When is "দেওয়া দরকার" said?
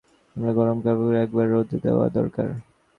1.85-2.47